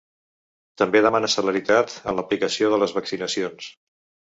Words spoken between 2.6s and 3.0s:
de les